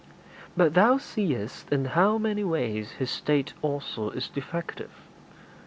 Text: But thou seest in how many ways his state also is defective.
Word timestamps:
But 0.57 0.73
thou 0.73 0.97
seest 0.97 1.71
in 1.71 1.85
how 1.85 2.17
many 2.17 2.43
ways 2.43 2.93
his 2.93 3.11
state 3.11 3.53
also 3.61 4.09
is 4.09 4.29
defective. 4.29 4.89